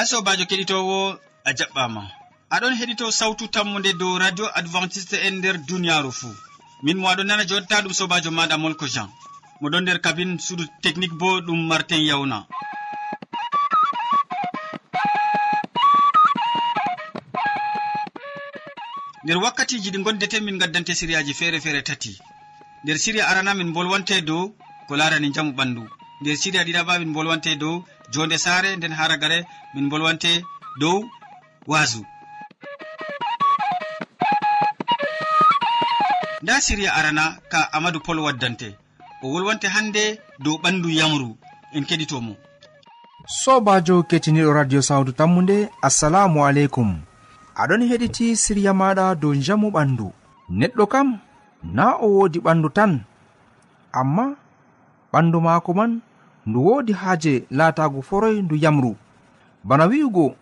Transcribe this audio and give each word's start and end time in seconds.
ya 0.00 0.06
sobajo 0.06 0.44
keɗitowo 0.50 0.98
a 1.48 1.50
jaɓɓama. 1.58 2.02
Aɗon 2.54 2.74
heɗito 2.80 3.06
sawtu 3.18 3.44
tammude 3.54 3.90
dow 4.00 4.18
radio 4.22 4.46
adventiste 4.58 5.16
en 5.26 5.34
nder 5.38 5.56
duniyaru 5.68 6.10
fuu. 6.18 6.34
Min 6.84 6.96
mo 7.00 7.06
aɗon 7.12 7.26
nana 7.28 7.44
jotta 7.50 7.82
ɗum 7.84 7.92
sobajo 7.98 8.30
maɗa 8.38 8.56
molko 8.62 8.86
jean. 8.94 9.08
Moɗon 9.60 9.82
nder 9.82 9.98
kabine 10.04 10.38
suudu 10.46 10.64
technique 10.82 11.16
bo 11.20 11.28
ɗum 11.46 11.60
martin 11.70 12.02
yawna. 12.08 12.38
Nder 19.24 19.38
wakkatiji 19.44 19.90
ɗi 19.92 19.98
gondete 20.04 20.36
min 20.40 20.58
gaddante 20.60 20.92
siriyaji 20.98 21.32
feere 21.34 21.58
feere 21.64 21.82
tati. 21.88 22.12
Nder 22.84 22.98
siriya 23.02 23.28
arana 23.30 23.52
min 23.54 23.72
bolwante 23.74 24.16
dow 24.28 24.42
ko 24.88 24.92
larani 24.96 25.28
jamu 25.34 25.52
ɓandu 25.58 25.82
nder 26.20 26.36
siriya 26.36 26.64
ɗiɗaɓa 26.66 26.98
min 27.00 27.12
bolwante 27.12 27.50
dow 27.62 27.84
jonde 28.12 28.36
saare 28.44 28.76
nden 28.76 28.92
haragare 28.92 29.38
min 29.74 29.88
bolwante 29.90 30.32
dow 30.80 30.98
wasu 31.66 32.02
nda 36.42 36.60
siriya 36.60 36.94
arana 36.94 37.24
ka 37.52 37.72
amadou 37.72 38.00
pol 38.00 38.18
waddante. 38.26 38.68
O 39.22 39.28
wolwante 39.32 39.68
hande 39.68 40.04
dow 40.44 40.56
ɓandu 40.62 40.88
yamru 40.98 41.36
en 41.74 41.84
keɗitomo. 41.88 42.32
Sobajo 43.26 44.02
kettiniɗo 44.08 44.52
radio 44.58 44.80
sawdu 44.82 45.12
tammu 45.12 45.42
nde 45.42 45.56
assalamu 45.86 46.38
aleykum. 46.46 46.90
Aɗon 47.60 47.82
heɗiti 47.90 48.36
siriya 48.42 48.72
maɗa 48.80 49.14
dow 49.20 49.34
jamu 49.46 49.68
ɓandu 49.76 50.06
neɗɗo 50.58 50.84
kam 50.92 51.08
na 51.76 51.84
o 52.04 52.06
wodi 52.16 52.38
ɓandu 52.46 52.68
tan. 52.76 52.92
Amma 53.92 54.24
ɓandu 55.12 55.38
maako 55.46 55.70
man 55.78 55.92
ndu 56.50 56.66
woodi 56.66 56.92
haaje 56.92 57.44
laatago 57.50 58.02
foroy 58.02 58.42
ndu 58.42 58.56
yamru. 58.56 58.96
Bana 59.64 59.84
wi'ugo 59.84 60.34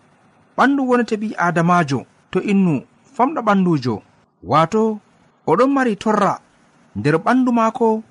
ɓandu 0.57 0.81
wonete 0.89 1.17
ɓi 1.17 1.29
adamajo 1.47 2.01
to 2.31 2.39
innu 2.43 2.75
famɗa 3.17 3.41
ɓandujo 3.47 3.95
waato 4.51 4.99
oɗon 5.51 5.71
mari 5.77 5.97
torra 5.97 6.33
nder 6.97 7.15
ɓandu 7.25 7.51
maako 7.59 8.03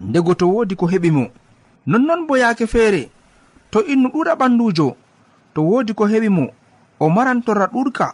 ndego 0.00 0.34
to 0.34 0.46
woodi 0.52 0.74
ko 0.76 0.86
heɓi 0.86 1.10
mo. 1.16 1.24
Nonnon 1.86 2.26
bo 2.26 2.34
yaake 2.36 2.66
feere 2.66 3.02
to 3.70 3.78
innu 3.92 4.08
ɗuɗa 4.08 4.32
ɓandujo 4.40 4.86
to 5.54 5.60
woodi 5.68 5.92
ko 5.94 6.04
heɓi 6.06 6.28
mo. 6.28 6.44
O 7.00 7.08
maran 7.10 7.42
torra 7.42 7.66
ɗuɗka 7.66 8.06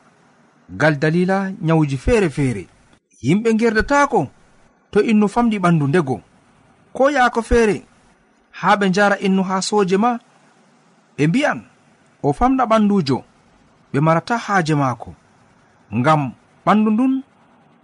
ngal 0.74 0.94
dalila 0.98 1.50
nyawuji 1.62 1.96
feere 1.96 2.28
feere 2.30 2.66
yimɓe 3.22 3.52
gerdataako 3.58 4.28
to 4.90 5.00
innu 5.02 5.26
famɗi 5.28 5.58
ɓandu 5.58 5.86
ndego. 5.88 6.20
Ko 6.92 7.10
yaako 7.10 7.42
feere 7.42 7.76
ha 8.58 8.76
ɓe 8.78 8.88
njara 8.88 9.16
innu 9.26 9.42
ha 9.48 9.56
soje 9.62 9.96
ma 9.96 10.18
ɓe 11.16 11.26
mbi'an 11.28 11.58
o 12.22 12.32
famɗa 12.38 12.64
ɓandujo 12.70 13.18
ɓe 13.92 13.98
marata 14.00 14.36
haaje 14.44 14.74
maako. 14.74 15.10
Ngam 15.98 16.22
ɓandu 16.66 16.90
ndun 16.90 17.12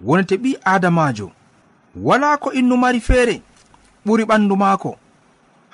wonete 0.06 0.37
ɓi 0.42 0.50
adamajo 0.64 1.27
wala 2.06 2.37
ko 2.42 2.48
innu 2.53 2.77
mari 2.77 3.00
feere 3.00 3.42
ɓuri 4.06 4.25
ɓandu 4.31 4.55
maako. 4.56 4.91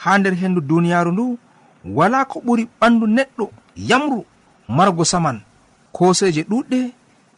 Ha 0.03 0.19
nder 0.19 0.35
hendu 0.35 0.61
duniyaaru 0.61 1.13
ndu 1.13 1.39
wala 1.97 2.25
ko 2.25 2.37
ɓuri 2.47 2.65
ɓandu 2.81 3.07
neɗɗo 3.07 3.47
yamru 3.89 4.25
margo 4.69 5.05
saman. 5.05 5.41
Koseje 5.93 6.43
ɗuɗɗe 6.51 6.79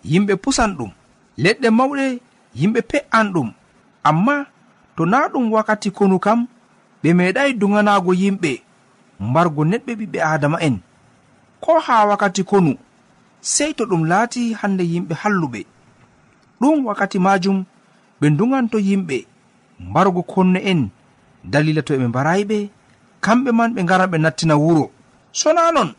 yimɓe 0.04 0.34
pusan 0.42 0.70
ɗum. 0.78 0.90
Leɗɗe 1.42 1.68
mawɗe 1.78 2.04
yimɓe 2.54 2.80
pe'an 2.90 3.26
ɗum. 3.34 3.48
Amma 4.04 4.46
to 4.96 5.06
na 5.06 5.28
ɗum 5.32 5.52
wakkati 5.52 5.90
konu 5.90 6.18
kam 6.18 6.46
ɓe 7.04 7.10
meeɗayi 7.18 7.52
duganago 7.60 8.12
yimɓe 8.22 8.52
mbargo 9.28 9.62
neɗɓe 9.70 9.92
ɓiɓɓe 10.00 10.18
adama'en 10.32 10.74
ko 11.64 11.72
haa 11.86 12.04
wakkati 12.10 12.42
konu 12.50 12.72
sey 13.52 13.70
to 13.76 13.82
ɗum 13.90 14.02
laati 14.10 14.42
hande 14.60 14.84
yimɓe 14.92 15.14
halluɓe. 15.22 15.60
Ɗum 16.60 16.76
wakkati 16.88 17.18
majum 17.26 17.58
ɓe 18.20 18.26
duganto 18.38 18.78
yimɓe 18.88 19.16
mbargo 19.88 20.20
konno 20.32 20.58
en 20.70 20.80
dalila 21.52 21.82
to 21.86 21.92
eɓe 21.96 22.06
mbarayiɓe 22.12 22.58
kamɓe 23.24 23.50
man 23.58 23.70
ɓe 23.74 23.80
ngaran 23.84 24.10
ɓe 24.12 24.18
nattina 24.24 24.54
wuro. 24.62 24.84
Sona 25.40 25.62
non 25.76 25.90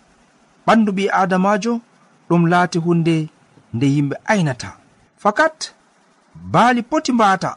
ɓandu 0.65 0.89
ɓi 0.97 1.03
adamajo 1.21 1.73
ɗum 2.29 2.41
laati 2.51 2.77
hunde 2.85 3.15
nde 3.75 3.85
yimɓe 3.95 4.15
aynata. 4.31 4.69
Fakat 5.21 5.57
baali 6.53 6.81
poti 6.89 7.11
mbata 7.17 7.49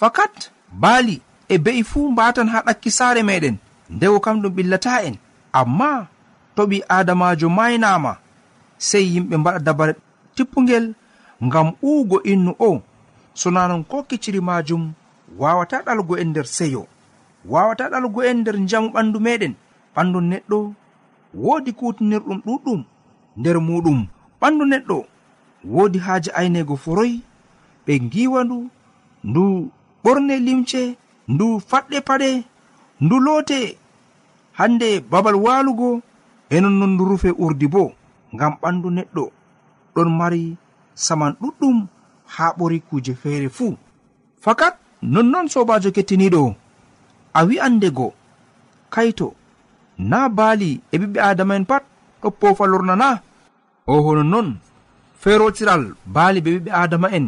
fakat 0.00 0.34
baali 0.82 1.16
e 1.54 1.58
be'i 1.64 1.82
fuu 1.90 2.10
mbatan 2.12 2.48
ha 2.52 2.58
ɗakki 2.66 2.90
saare 2.98 3.22
meɗen. 3.28 3.56
Ndego 3.94 4.18
kam 4.24 4.36
ɗum 4.42 4.52
ɓillata 4.56 4.92
en. 5.08 5.16
Amma 5.52 5.90
to 6.54 6.62
ɓi 6.70 6.78
adamajo 6.96 7.48
maynama 7.58 8.12
sey 8.88 9.04
yimɓe 9.12 9.36
mbaɗa 9.40 9.58
dabare 9.66 9.94
tippugel 10.34 10.84
ngam 11.46 11.68
uugo 11.82 12.16
innu 12.32 12.52
o. 12.58 12.82
Sonanon 13.40 13.82
ko 13.90 13.96
kiciri 14.08 14.40
majum 14.48 14.92
wawata 15.40 15.76
ɗalgo 15.86 16.14
en 16.22 16.28
nder 16.30 16.46
seyo. 16.56 16.82
Wawata 17.52 17.84
ɗalgo 17.92 18.20
en 18.30 18.36
nder 18.40 18.56
njamu 18.64 18.88
ɓandu 18.94 19.18
meɗen. 19.26 19.54
Ɓandu 19.94 20.18
neɗɗo 20.30 20.58
woodi 21.34 21.72
kutinirɗum 21.72 22.38
ɗuɗɗum 22.46 22.80
nder 23.36 23.56
muɗum 23.66 23.98
ɓandu 24.40 24.64
neɗɗo 24.72 24.96
woodi 25.64 25.98
haaji 25.98 26.30
aynego 26.40 26.76
foroy 26.84 27.12
ɓe 27.86 27.92
ngiwandu 28.04 28.56
ndu 29.28 29.42
ɓorne 30.04 30.34
limce 30.46 30.96
ndu 31.32 31.46
faɗɗe 31.68 31.98
paɗe 32.08 32.28
ndu 33.04 33.16
loote. 33.26 33.58
Hande 34.58 34.88
babal 35.10 35.36
waalugo 35.44 35.88
e 36.54 36.56
nonnon 36.62 36.90
ndu 36.94 37.04
rufe 37.10 37.30
urdi 37.44 37.66
bo 37.74 37.82
ngam 38.34 38.52
ɓandu 38.62 38.88
neɗɗo. 38.96 39.24
Ɗon 39.94 40.08
mari 40.18 40.42
saman 41.04 41.32
ɗuɗɗum 41.40 41.76
haa 42.34 42.52
ɓori 42.58 42.78
kuuje 42.88 43.12
feere 43.22 43.48
fuu. 43.56 43.76
Fakat 44.44 44.74
nonnon 45.14 45.46
sobajo 45.52 45.90
kettiniɗo 45.96 46.42
a 47.38 47.40
wi'andego 47.48 48.06
kaito 48.94 49.28
na 49.98 50.28
baali 50.28 50.70
e 50.92 50.96
ɓiɓɓe 51.00 51.20
adama'en 51.30 51.64
pat 51.70 51.84
ɗo 52.22 52.28
poofa 52.40 52.64
lornana 52.72 53.08
oho 53.86 54.10
nonnon 54.18 54.48
feerotiral 55.22 55.82
baali 56.14 56.40
be 56.44 56.50
ɓiɓɓe 56.56 56.70
adama'en 56.82 57.26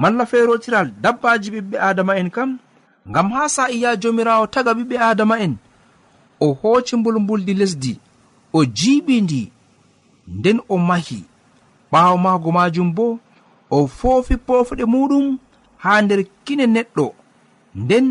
malla 0.00 0.24
feerotiral 0.30 0.88
dabbaji 1.02 1.48
ɓiɓɓe 1.54 1.76
adama'en 1.88 2.30
kam 2.30 2.50
ngam 3.08 3.28
ha 3.32 3.48
sa'iya 3.48 3.96
jomirawo 3.96 4.46
taga 4.46 4.72
ɓiɓɓe 4.74 4.96
adama'en 5.10 5.54
o 6.40 6.46
hooci 6.60 6.96
mbulmbuldi 6.96 7.54
lesdi 7.54 7.92
o 8.52 8.64
jiiɓi 8.64 9.14
ndi 9.22 9.42
nden 10.28 10.58
o 10.68 10.76
mahi. 10.78 11.24
Ɓaawo 11.92 12.16
maago 12.24 12.50
majum 12.52 12.88
bo 12.96 13.18
o 13.70 13.86
foofi 13.86 14.34
poofuɗe 14.46 14.84
muɗum 14.92 15.26
haa 15.82 16.02
nder 16.02 16.20
kine 16.44 16.64
neɗɗo 16.74 17.06
nden 17.74 18.06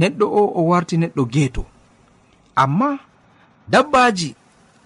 neɗɗo 0.00 0.24
o 0.24 0.42
o 0.58 0.60
warti 0.70 0.96
neɗɗo 1.02 1.22
geeto. 1.32 1.62
Amma 2.62 2.98
dabbaji 3.72 4.28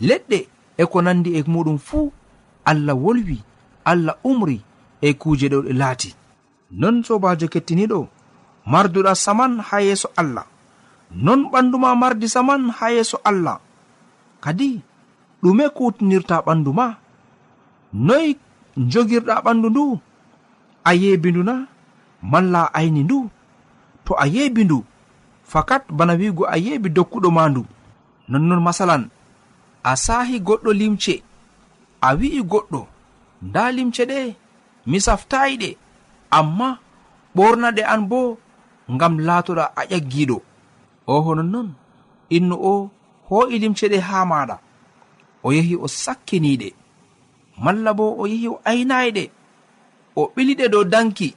leɗɗe 0.08 0.38
e 0.76 0.84
ko 0.90 0.98
nandi 1.02 1.30
e 1.38 1.42
muɗum 1.52 1.78
fuu 1.78 2.12
allah 2.64 2.96
wolwi 3.04 3.38
allah 3.84 4.16
umri 4.24 4.60
e 5.00 5.08
kuuje 5.20 5.46
ɗo 5.52 5.58
ɗe 5.66 5.72
laati. 5.80 6.10
Non 6.70 7.02
sobajo 7.06 7.46
kettiniɗo 7.48 8.08
marduɗa 8.66 9.12
saman 9.14 9.52
ha 9.68 9.76
yeeso 9.86 10.08
allah. 10.20 10.46
Non 11.24 11.40
ɓanduma 11.52 11.94
mardi 11.94 12.28
saman 12.28 12.62
ha 12.76 12.86
yeeso 12.94 13.16
allah. 13.30 13.58
Kadi 14.44 14.80
ɗume 15.42 15.64
kutinirta 15.76 16.36
ɓandu 16.46 16.70
ma. 16.78 16.86
Noyi 18.06 18.36
jogirɗa 18.90 19.34
ɓandu 19.44 19.68
ndu? 19.70 19.84
A 20.84 20.90
yebindu 21.02 21.42
na? 21.48 21.54
Malla 22.22 22.60
a 22.66 22.70
ayni 22.78 23.02
ndu? 23.04 23.18
To 24.04 24.12
a 24.14 24.26
yebi 24.34 24.64
ndu? 24.64 24.78
Fakat 25.52 25.82
bana 25.96 26.14
wigo 26.20 26.44
a 26.46 26.56
yebi 26.58 26.88
dokkuɗo 26.96 27.28
ma 27.36 27.48
ndu. 27.50 27.62
Nonnon 28.30 28.62
masalan 28.66 29.02
a 29.82 29.92
sahi 30.04 30.36
goɗɗo 30.46 30.70
limce. 30.80 31.14
A 32.06 32.14
wi'i 32.18 32.40
goɗɗo. 32.52 32.80
Nda 33.46 33.62
limce 33.76 34.02
ɗe 34.10 34.18
mi 34.86 34.98
saftayi 35.06 35.54
ɗe. 35.62 35.70
Amma 36.38 36.68
ɓorna 37.36 37.68
ɗe 37.76 37.82
an 37.92 38.02
bo 38.10 38.38
ngam 38.94 39.14
laatoɗa 39.26 39.64
a 39.76 39.82
ƴaggiɗo 39.90 40.36
o 41.06 41.20
honon 41.24 41.68
innu 42.36 42.56
o 42.72 42.90
ho'i 43.28 43.58
limce 43.58 43.86
ɗe 43.92 43.98
haa 44.08 44.24
maɗa 44.24 44.56
o 45.42 45.52
yehi 45.52 45.74
o 45.76 45.86
sakkiniɗe 46.02 46.68
malla 47.64 47.90
bo 47.98 48.04
o 48.20 48.26
yehi 48.26 48.48
o 48.48 48.60
aynayiɗe 48.64 49.24
o 50.16 50.32
ɓiliɗe 50.34 50.68
dow 50.68 50.84
danki. 50.84 51.34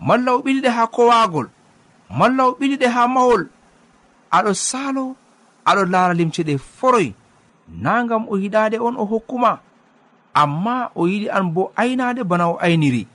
Malla 0.00 0.34
o 0.34 0.42
ɓiliɗe 0.44 0.68
haa 0.76 0.86
kowagol 0.86 1.48
malla 2.18 2.42
o 2.48 2.52
ɓiliɗe 2.58 2.86
haa 2.94 3.08
mahol. 3.08 3.42
Aɗo 4.30 4.54
saalo 4.54 5.16
aɗo 5.64 5.82
laara 5.92 6.14
limce 6.14 6.42
ɗe 6.42 6.58
foroy. 6.58 7.14
Na 7.68 8.04
ngam 8.04 8.26
o 8.28 8.36
yiɗaade 8.36 8.78
on 8.80 8.96
o 8.96 9.04
hokkuma. 9.04 9.60
Amma 10.34 10.90
o 10.94 11.06
yiɗi 11.06 11.28
an 11.30 11.52
bo 11.54 11.72
aynade 11.76 12.24
bana 12.24 12.48
o 12.48 12.58
ayniri. 12.60 13.06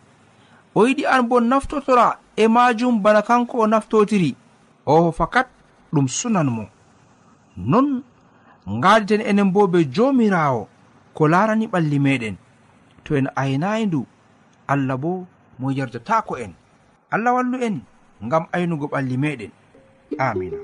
O 0.76 0.86
yiɗi 0.88 1.06
an 1.06 1.24
bo 1.28 1.40
naftotora. 1.40 2.18
e 2.36 2.48
majum 2.48 3.02
bana 3.02 3.22
kanko 3.22 3.58
o 3.58 3.68
naftotiri. 3.68 4.36
O 4.86 5.12
fakat 5.12 5.48
ɗum 5.94 6.08
sunan 6.08 6.48
mo. 6.50 6.66
Non 7.58 8.04
gaditen 8.82 9.22
enen 9.22 9.52
bo 9.52 9.68
be 9.68 9.86
jomirawo 9.86 10.68
ko 11.14 11.28
larani 11.28 11.68
ɓalli 11.68 12.00
meɗen. 12.00 12.36
To 13.04 13.16
en 13.16 13.28
aynayi 13.36 13.86
ndu 13.86 14.06
allah 14.68 14.98
bo 14.98 15.28
mo 15.60 15.72
yardatako 15.72 16.38
en. 16.38 16.54
Allah 17.12 17.34
wallu 17.36 17.58
en 17.62 17.82
ngam 18.24 18.46
aynugo 18.52 18.88
ɓalli 18.88 19.18
meɗen. 19.18 19.52
Amina. 20.20 20.58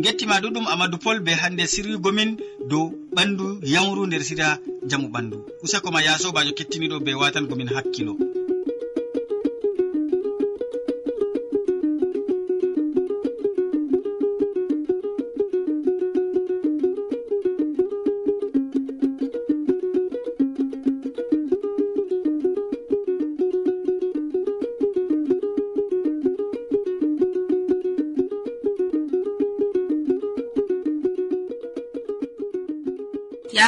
min 0.00 0.06
gettima 0.06 0.40
ɗuɗum 0.40 0.66
amadou 0.72 0.98
pol 0.98 1.20
be 1.20 1.32
hande 1.32 1.66
sirwigo 1.66 2.10
min 2.12 2.36
dow 2.70 2.84
ɓandu 3.14 3.60
yamru 3.72 4.06
nder 4.06 4.22
sira 4.28 4.58
jamu 4.90 5.08
ɓandu. 5.14 5.36
Useko 5.64 5.90
ma 5.92 6.00
yasobajo 6.06 6.52
kettiniɗo 6.58 6.96
be 7.04 7.12
watangomin 7.20 7.68
hakkilo. 7.74 8.12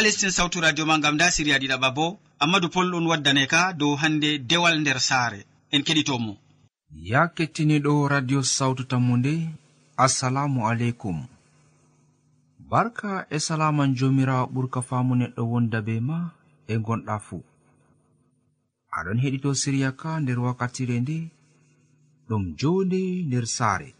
ta 0.00 0.04
lestin 0.06 0.32
sawtu 0.32 0.60
radio 0.64 0.84
ma 0.88 0.96
gam 0.98 1.14
nda 1.14 1.26
siriya 1.34 1.60
ɗiɗaɓa 1.62 1.88
bo 1.96 2.06
ammadu 2.42 2.68
pol 2.74 2.86
ɗon 2.92 3.06
waddane 3.10 3.44
ka 3.52 3.60
dow 3.80 3.92
hande 4.00 4.30
dewal 4.48 4.76
nder 4.80 4.98
saare. 5.08 5.40
En 5.74 5.82
keɗitomo 5.86 6.32
ya 7.10 7.22
kettiniɗo 7.36 7.92
radio 8.12 8.40
sawtu 8.56 8.82
tammu 8.90 9.14
nde 9.20 9.34
assalamu 10.04 10.60
aleykum. 10.70 11.18
Barka 12.70 13.12
e 13.34 13.38
salaman 13.46 13.90
jomirawo 13.98 14.46
ɓurka 14.54 14.80
faamu 14.88 15.12
neɗɗo 15.20 15.42
wonda 15.52 15.78
be 15.86 15.94
ma 16.08 16.18
e 16.72 16.74
gonɗa 16.86 17.16
fuu 17.26 17.42
aɗon 18.96 19.18
heɗito 19.22 19.50
siriya 19.60 19.90
ka 20.00 20.10
nder 20.22 20.38
wakkatire 20.44 20.96
nde 21.00 21.16
ɗum 22.28 22.42
jonde 22.58 23.00
nder 23.28 23.46
saare. 23.56 23.90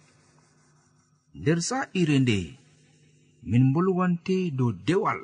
Nder 1.38 1.58
sa'ire 1.68 2.16
nde 2.24 2.38
min 3.50 3.64
bolwante 3.72 4.36
dow 4.58 4.72
dewal. 4.88 5.20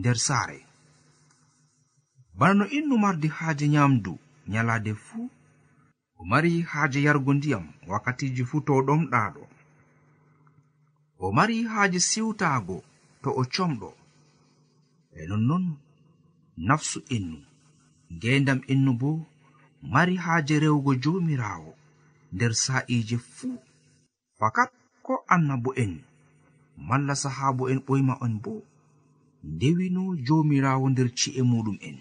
nder 0.00 0.18
saare. 0.26 0.60
Bana 2.38 2.54
no 2.58 2.64
innu 2.78 2.94
mardi 3.04 3.28
haaje 3.36 3.66
nyaamdu 3.72 4.12
nyalaade 4.52 4.92
fuu 5.04 5.26
o 6.20 6.24
mari 6.30 6.50
haaje 6.70 6.98
yargo 7.06 7.32
ndiyam 7.34 7.66
wakkatiji 7.90 8.42
fuu 8.48 8.60
to 8.66 8.72
o 8.78 8.82
ɗomɗaaɗo. 8.86 9.42
O 11.24 11.32
mari 11.36 11.56
haaje 11.72 11.98
siwtaago 12.10 12.76
to 13.22 13.28
o 13.40 13.42
comɗo. 13.54 13.90
E 15.18 15.20
nonnon 15.28 15.64
nafsu 16.68 16.98
innu 17.16 17.38
ngendam 18.14 18.60
innu 18.72 18.92
bo 19.00 19.10
mari 19.92 20.14
haaje 20.24 20.54
rewugo 20.62 20.92
joomiraawo 21.02 21.72
nder 22.34 22.52
sa'iije 22.64 23.16
fuu. 23.34 23.58
Fakat 24.38 24.70
ko 25.04 25.14
annabo'en 25.34 25.92
malla 26.88 27.14
sahaabo'en 27.22 27.78
ɓoyma 27.86 28.14
on 28.24 28.34
boo. 28.42 28.62
ndewino 29.42 30.02
jomirawo 30.26 30.86
nder 30.90 31.08
ci'e 31.18 31.42
muɗum 31.50 31.78
en. 31.88 31.98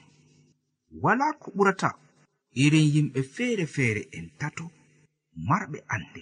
Wala 1.03 1.33
ko 1.41 1.47
ɓurata 1.55 1.89
irin 2.63 2.87
yimɓe 2.93 3.19
feere 3.33 3.65
feere 3.75 4.01
en 4.17 4.29
tato 4.39 4.65
marɓe 5.47 5.77
ande 5.95 6.21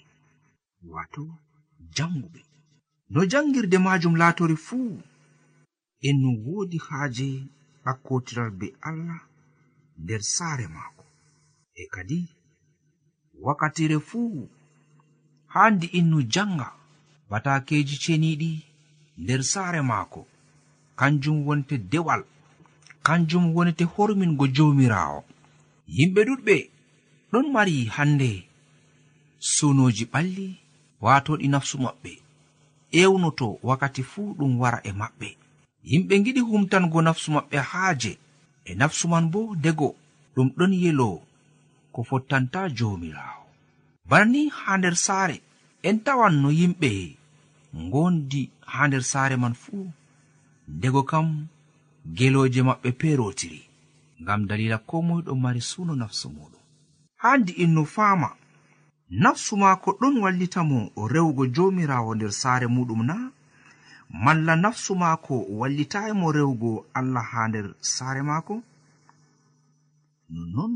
wato 0.94 1.24
janguɓe 1.96 2.42
no 3.10 3.20
jangirde 3.32 3.78
majum 3.86 4.16
latori 4.22 4.56
fuu 4.68 5.02
en 6.08 6.16
no 6.22 6.30
woodi 6.46 6.78
haaje 6.88 7.28
hakkotiral 7.86 8.52
be 8.60 8.68
allah 8.90 9.22
nder 10.02 10.22
saare 10.36 10.68
maako. 10.76 11.04
E 11.82 11.84
kadi 11.94 12.20
wakkatire 13.44 13.98
fuu 14.10 14.50
haandi 15.54 15.88
innu 16.00 16.20
janga 16.34 16.68
batakeji 17.30 17.96
ceniɗi 18.04 18.52
nder 19.18 19.42
saare 19.52 19.82
maako. 19.82 20.22
kanjum 21.00 21.38
wonte 21.48 21.76
dewal 21.92 22.22
kanjum 23.06 23.46
wonte 23.56 23.84
hormingo 23.94 24.46
jomirawo 24.56 25.20
yimɓe 25.96 26.22
ɗuɗɓe 26.28 26.56
ɗon 27.32 27.46
mari 27.54 27.76
hande 27.96 28.30
sunoji 29.54 30.06
ɓalli 30.12 30.48
watoɗi 31.04 31.46
nafsu 31.54 31.76
maɓɓe 31.86 32.12
ewnoto 33.00 33.48
wakkati 33.68 34.04
fuu 34.12 34.36
ɗum 34.38 34.52
wara 34.62 34.80
e 34.90 34.92
maɓɓe. 35.02 35.30
Yimɓe 35.90 36.14
giɗi 36.24 36.42
humtango 36.50 37.00
nafsu 37.08 37.28
maɓɓe 37.36 37.58
haaje 37.72 38.12
e 38.70 38.72
nafsu 38.80 39.06
man 39.12 39.26
bo 39.32 39.40
dego 39.64 39.90
ɗum 40.36 40.48
ɗon 40.58 40.74
yelo 40.84 41.10
ko 41.94 42.00
fottanta 42.10 42.60
jomirawo 42.78 43.46
bana 44.10 44.26
ni 44.34 44.42
haa 44.58 44.78
nder 44.78 44.96
saare 45.06 45.38
en 45.88 45.98
tawan 46.06 46.36
no 46.42 46.50
yimɓe 46.60 46.90
ngondi 47.86 48.42
ha 48.72 48.88
nder 48.88 49.04
saare 49.12 49.36
man 49.44 49.54
fuu 49.64 49.86
ndego 50.76 51.02
kam 51.04 51.48
geloje 52.18 52.62
maɓɓe 52.68 52.90
perotiri 53.00 53.62
ngam 54.22 54.42
dalila 54.50 54.78
ko 54.90 54.96
moy 55.08 55.22
ɗon 55.26 55.40
mari 55.44 55.62
suno 55.62 55.94
nafsu 55.96 56.28
muɗum. 56.36 56.64
Handi 57.24 57.52
innu 57.64 57.84
faama 57.86 58.30
nafsu 59.24 59.54
maako 59.62 59.90
ɗon 60.00 60.16
wallita 60.24 60.60
mo 60.70 60.80
rewugo 61.14 61.44
jomirawo 61.56 62.12
nder 62.16 62.32
saare 62.42 62.68
muɗum 62.76 63.02
na? 63.10 63.16
Malla 64.24 64.54
nafsu 64.64 64.92
maako 65.02 65.36
wallitayi 65.60 66.14
mo 66.20 66.28
rewugo 66.36 66.72
allah 67.00 67.26
haa 67.32 67.48
nder 67.50 67.68
saare 67.94 68.22
maako? 68.30 68.56
Nonnon 70.30 70.76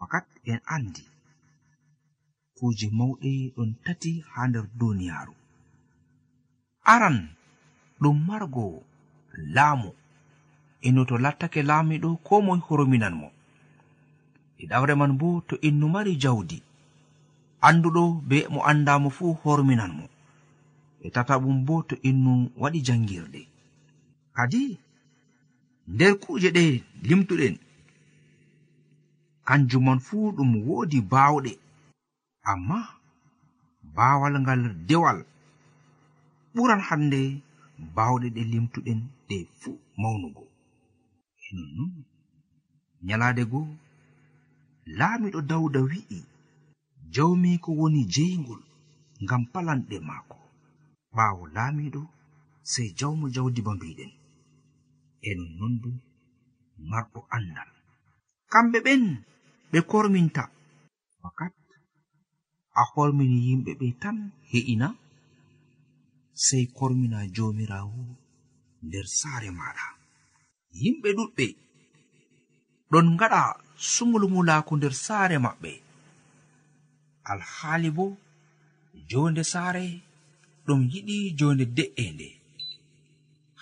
wakat 0.00 0.26
en 0.50 0.60
andi 0.74 1.04
kuuje 2.56 2.86
mawɗe 2.98 3.30
ɗon 3.56 3.70
tati 3.84 4.12
haa 4.32 4.46
nder 4.48 4.66
duniyaaru 4.78 5.34
aran 6.94 7.18
ɗum 8.00 8.16
margo 8.26 8.82
laamu. 9.54 9.90
Innu 10.86 11.02
to 11.08 11.14
lattake 11.24 11.60
laamiɗo 11.62 12.08
ko 12.26 12.34
moy 12.46 12.60
horominan 12.66 13.14
mo. 13.20 13.28
E 14.58 14.66
Ɗiɗawre 14.66 14.94
man 14.96 15.12
bo 15.18 15.40
to 15.48 15.54
innu 15.68 15.86
mari 15.94 16.12
jawdi 16.22 16.58
anduɗo 17.66 18.02
be 18.28 18.38
mo 18.52 18.60
andamo 18.70 19.08
fuu 19.16 19.32
horminan 19.42 19.92
mo. 19.98 20.04
E 21.04 21.10
tataɓum 21.14 21.64
bo 21.66 21.74
to 21.88 21.94
innu 22.08 22.32
waɗi 22.60 22.80
jangirde. 22.86 23.42
Kadi 24.36 24.62
nder 25.92 26.12
kuuje 26.22 26.48
ɗe 26.56 26.64
limtuɗen 27.08 27.56
kanjum 29.46 29.84
man 29.86 30.00
fuu 30.06 30.32
ɗum 30.36 30.50
woodi 30.66 30.98
baawɗe. 31.12 31.52
Amma 32.50 32.78
baawal 33.94 34.34
ngal 34.42 34.62
dewal 34.88 35.18
ɓuran 36.54 36.80
hannde 36.88 37.20
bawɗe 37.94 38.26
ɗe 38.34 38.42
limtuɗen 38.52 39.00
ɗe 39.28 39.36
fuu 39.60 39.72
mawnugo. 40.00 40.42
E 41.44 41.46
nonnon 41.56 41.92
nyalaade 43.06 43.42
goo 43.50 43.66
laamiɗo 44.98 45.40
dawda 45.50 45.80
wi'i. 45.90 46.20
Jawmiiko 47.14 47.70
woni 47.78 48.00
jeyngol 48.14 48.62
ngam 49.24 49.42
palanɗe 49.52 49.96
maako. 50.08 50.36
Ɓaawo 51.16 51.42
laamiɗo 51.56 52.00
sey 52.72 52.88
jawmo 52.98 53.24
jawdi 53.34 53.60
ba 53.66 53.72
mbiɗen 53.76 54.12
e 55.28 55.30
nonnon 55.38 55.74
bo 55.82 55.90
marɗo 56.90 57.20
anndal 57.36 57.70
kamɓe 58.52 58.78
ɓen 58.86 59.02
ɓe 59.70 59.78
korminta. 59.90 60.42
Fakat 61.22 61.54
a 62.80 62.82
hormini 62.92 63.38
yimɓe 63.46 63.72
ɓe 63.80 63.86
tan 64.02 64.16
he'ina 64.50 64.88
sey 66.44 66.64
kormina 66.76 67.18
jomirawo 67.34 68.02
nder 68.86 69.06
saare 69.18 69.50
maɗa. 69.58 69.86
Yimɓe 70.80 71.08
ɗuɗɓe 71.18 71.46
ɗon 72.90 73.06
ngaɗa 73.14 73.42
sumulmulaku 73.92 74.72
nder 74.76 74.94
saare 75.04 75.36
maɓɓe. 75.44 75.72
Alhaali 77.30 77.88
bo 77.96 78.04
jonde 79.10 79.42
saare 79.52 79.84
ɗum 80.66 80.80
yiɗi 80.92 81.16
jonde 81.38 81.64
de'ende 81.76 82.28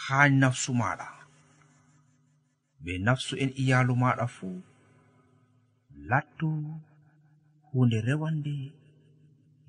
haa 0.05 0.27
nafsu 0.41 0.71
maɗa. 0.81 1.09
Be 2.83 2.93
nafsu 3.07 3.33
en 3.43 3.51
iyalu 3.63 3.95
maɗa 4.03 4.27
fuu 4.37 4.57
lattu 6.11 6.49
hunde 7.69 7.99
rewande 8.07 8.55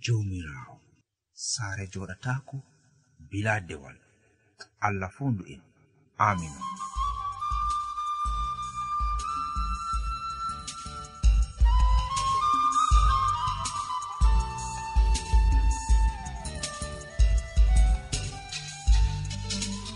jomirawo. 0.03 0.75
Saare 1.51 1.83
joɗatako 1.93 2.55
bila 3.35 3.59
dewal. 3.59 3.95
Allah 4.87 5.11
fondu 5.11 5.43
en 5.53 5.59
amina 6.27 6.61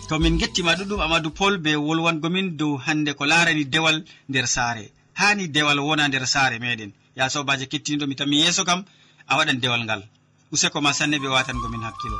to 0.09 0.19
min 0.19 0.35
gettima 0.41 0.75
ɗuɗum 0.75 0.99
amadou 1.05 1.31
pol 1.31 1.55
be 1.63 1.71
wolwangomin 1.85 2.57
dow 2.59 2.75
hande 2.85 3.11
ko 3.17 3.23
larani 3.31 3.63
dewal 3.73 3.97
nder 4.29 4.47
saare. 4.55 4.85
Hani 5.19 5.47
dewal 5.55 5.79
wona 5.87 6.03
nder 6.07 6.25
saare 6.33 6.57
meɗen 6.63 6.91
ya 7.17 7.29
sobaji 7.33 7.65
kettiniɗo 7.71 8.05
mi 8.07 8.15
tami 8.19 8.35
yeeso 8.43 8.61
kam 8.69 8.81
a 9.31 9.33
waɗan 9.37 9.61
dewal 9.63 9.81
ngal. 9.85 10.01
Useko 10.53 10.77
ma 10.81 10.91
sanne 10.97 11.17
ɓe 11.23 11.27
watangomin 11.35 11.85
hakkilo. 11.87 12.19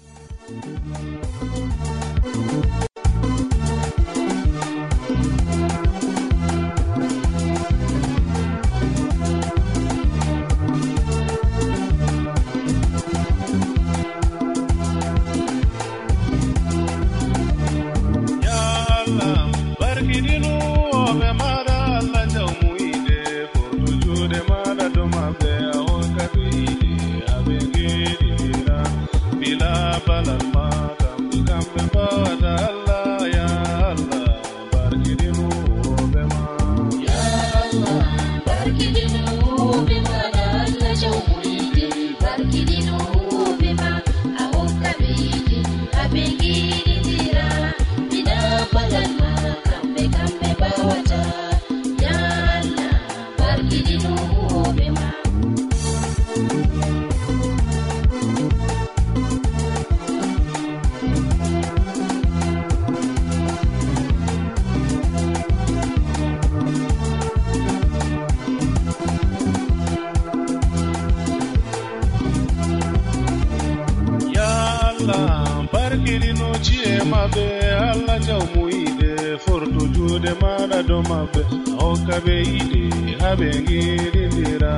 maɓɓe 81.21 81.41
hokka 81.79 82.15
ɓe 82.25 82.35
yiɗe 82.51 82.81
haɓe 83.21 83.47
giɗindira. 83.67 84.73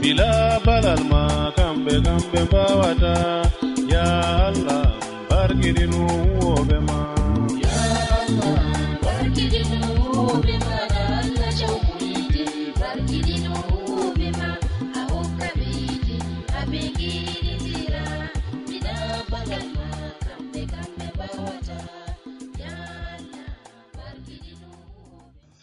Bila 0.00 0.28
balal 0.66 1.02
ma 1.10 1.22
kamɓe 1.56 1.92
kamɓe 2.06 2.38
mbawata. 2.48 3.12
Ya 3.92 4.04
allah 4.48 4.84
barkiɗinu 5.28 6.02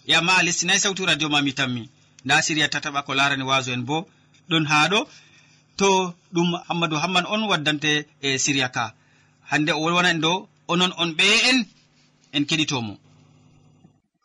yamma 0.07 0.37
a 0.37 0.43
lestinayi 0.43 0.79
sawtu 0.79 1.05
radio 1.05 1.29
ma 1.29 1.41
mi 1.41 1.53
tammi. 1.53 1.89
Nda 2.25 2.41
siriya 2.41 2.67
tataɓa 2.69 3.03
ko 3.05 3.13
larani 3.13 3.43
waso 3.43 3.71
en 3.71 3.83
bo. 3.85 4.07
Ɗon 4.49 4.65
ha 4.67 4.87
ɗo. 4.91 5.07
To 5.77 6.13
ɗum 6.33 6.49
hammadou 6.67 6.97
hamman 6.99 7.25
on 7.25 7.43
waddante 7.49 8.05
e 8.21 8.37
siriya 8.37 8.69
ka. 8.69 8.93
Hande 9.49 9.71
o 9.71 9.79
wolwana 9.81 10.09
en 10.09 10.21
ɗo 10.21 10.47
onon 10.67 10.91
on 10.97 11.11
ɓe 11.17 11.25
en 11.49 11.65
en 12.33 12.43
keɗitomo. 12.45 12.97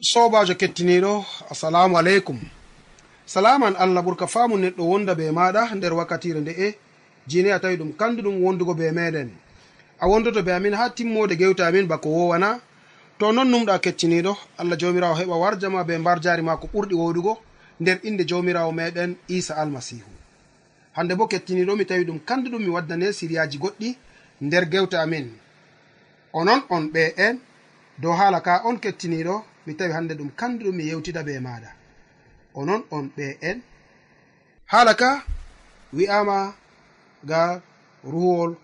Sobajo 0.00 0.54
kettiniɗo 0.54 1.24
assalamu 1.50 1.96
aleykum. 1.98 2.38
Salaman 3.26 3.74
allah 3.76 4.02
ɓurka 4.02 4.26
famu 4.26 4.56
neɗɗo 4.56 4.82
wonda 4.82 5.14
be 5.14 5.30
maɗa 5.30 5.74
nder 5.74 5.92
wakkatire 5.94 6.40
nde'e 6.40 6.74
jini 7.26 7.50
a 7.50 7.58
tawi 7.60 7.76
ɗum 7.76 7.92
kandu 7.96 8.22
ɗum 8.22 8.42
wondugo 8.44 8.74
be 8.74 8.90
meɗen. 8.92 9.30
A 10.00 10.06
wondoto 10.08 10.42
be 10.42 10.52
amin 10.52 10.74
ha 10.74 10.88
timmode 10.90 11.36
gewte 11.36 11.60
amin 11.60 11.86
bako 11.86 12.08
wowana. 12.08 12.60
to 13.18 13.32
non 13.32 13.48
numɗa 13.50 13.78
kecciniɗo 13.84 14.32
allah 14.58 14.78
jawmirawo 14.78 15.14
heɓa 15.20 15.36
warjama 15.42 15.84
be 15.84 15.98
mbar 15.98 16.20
jari 16.24 16.42
ma 16.42 16.56
ko 16.56 16.66
ɓurɗi 16.72 16.94
woɗugo 16.94 17.32
nder 17.80 17.98
inde 18.02 18.24
jawmirawo 18.24 18.72
meɗen 18.72 19.16
isa 19.28 19.54
almasihu. 19.56 20.10
Hande 20.92 21.14
bo 21.14 21.26
kettiniɗo 21.26 21.76
mi 21.76 21.84
tawi 21.84 22.04
ɗum 22.04 22.18
kandu 22.24 22.50
ɗum 22.50 22.62
mi 22.62 22.68
waddane 22.68 23.12
siriyaji 23.12 23.58
goɗɗi 23.58 23.96
nder 24.40 24.64
gewte 24.70 24.94
amin. 24.94 25.26
Onon 26.32 26.62
on 26.70 26.84
ɓe 26.92 27.14
en 27.16 27.38
dow 27.98 28.12
haala 28.12 28.40
ka 28.40 28.62
on 28.64 28.76
kettiniɗo 28.78 29.44
mi 29.66 29.74
tawi 29.74 29.92
hande 29.92 30.14
ɗum 30.14 30.30
kandu 30.36 30.64
ɗum 30.66 30.76
mi 30.76 30.84
yewtida 30.84 31.22
be 31.24 31.38
maɗa. 31.40 31.70
Onon 32.54 32.82
on 32.90 33.10
ɓe 33.16 33.36
en. 33.42 33.60
Haala 34.66 34.94
ka 34.94 35.24
wi'ama 35.92 36.54
ga 37.24 37.60
ruhuwol 38.04 38.56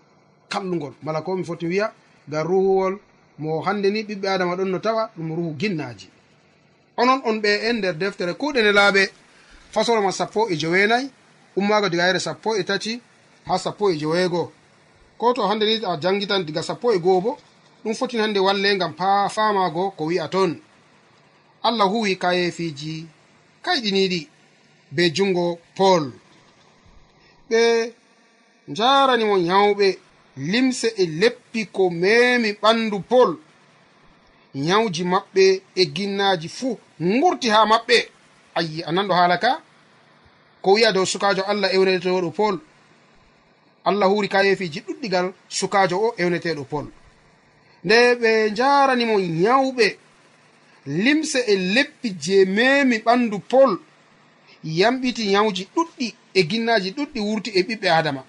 kallugol 0.49 0.93
mala 1.03 1.21
ko 1.21 1.35
mi 1.35 1.43
foti 1.43 1.65
wiya 1.67 1.93
ga 2.29 2.43
ruhuwol 2.43 2.99
mo 3.37 3.61
hande 3.61 3.89
ni 3.89 4.03
ɓiɓɓe 4.03 4.27
adama 4.27 4.55
ɗon 4.55 4.69
no 4.71 4.79
tawa 4.79 5.11
ɗum 5.17 5.35
ruhu 5.35 5.55
ginnaji 5.59 6.09
onon 6.97 7.21
on 7.25 7.39
ɓe 7.41 7.49
en 7.69 7.73
nder 7.77 7.95
deftere 7.97 8.33
kuɗene 8.33 8.71
laaɓe 8.71 9.09
fasoloma 9.71 10.11
sappo 10.11 10.49
e 10.49 10.55
joweenayi 10.55 11.09
ummago 11.55 11.89
diga 11.89 12.07
yere 12.07 12.19
sappo 12.19 12.55
e 12.55 12.63
tati 12.63 13.01
ha 13.45 13.57
sappo 13.57 13.91
e 13.91 13.97
joweego. 13.97 14.51
Ko 15.17 15.33
to 15.33 15.47
hande 15.47 15.65
ni 15.65 15.85
a 15.85 15.97
jangitan 15.97 16.45
diga 16.45 16.63
sappo 16.63 16.93
e 16.93 16.99
goo 16.99 17.21
bo 17.21 17.37
ɗum 17.83 17.93
fotin 17.95 18.21
hande 18.21 18.39
walle 18.39 18.77
gam 18.77 18.93
pa 18.93 19.29
famago 19.29 19.91
ko 19.91 20.05
wi'a 20.05 20.27
toon. 20.27 20.61
Allah 21.63 21.87
huwi 21.89 22.15
kayefiji 22.15 23.07
kayɗiniɗi 23.63 24.27
be 24.91 25.09
jungo 25.15 25.59
pol 25.75 26.11
ɓe 27.49 27.93
njaranimo 28.67 29.37
nyawɓe 29.37 29.97
limse 30.37 30.87
e 30.97 31.05
leppi 31.05 31.65
ko 31.71 31.89
memi 31.89 32.51
ɓandu 32.61 32.99
pol 33.09 33.37
nyawji 34.55 35.03
maɓɓe 35.03 35.61
e 35.75 35.83
ginnaji 35.95 36.47
fuu 36.49 36.77
ngurti 37.01 37.49
ha 37.49 37.65
maɓɓe. 37.65 37.97
Ayi 38.55 38.83
anan 38.83 39.07
ɗo 39.07 39.13
haala 39.13 39.37
ka? 39.37 39.61
Ko 40.61 40.73
wiya 40.73 40.91
dow 40.91 41.05
sukajo 41.05 41.43
allah 41.51 41.69
ewneteɗo 41.75 42.31
pol 42.31 42.59
allah 43.85 44.07
huri 44.09 44.27
kayefiji 44.27 44.79
ɗuɗɗigal 44.87 45.27
sukajo 45.49 45.95
o 46.05 46.15
ewneteɗo 46.17 46.63
pol 46.71 46.85
nde 47.83 47.97
ɓe 48.21 48.31
jaranimo 48.57 49.19
nyawɓe 49.19 49.87
limse 50.85 51.39
e 51.47 51.55
leppi 51.55 52.09
je 52.23 52.45
memi 52.45 52.97
ɓandu 53.05 53.39
pol 53.51 53.71
yamɓiti 54.63 55.23
nyawji 55.31 55.63
ɗuɗɗi 55.75 56.07
e 56.33 56.41
ginnaji 56.49 56.89
ɗuɗɗi 56.97 57.19
wurti 57.27 57.49
e 57.59 57.61
ɓiɓɓe 57.67 57.89
adama 57.99 58.21